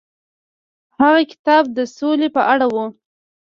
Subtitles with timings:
[0.99, 2.75] هغه کتاب د سولې په اړه و.